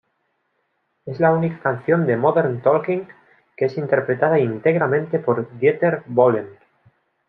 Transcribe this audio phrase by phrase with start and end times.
[1.05, 3.07] Es la única canción de Modern Talking
[3.55, 6.49] que es interpretada íntegramente por Dieter Bohlen.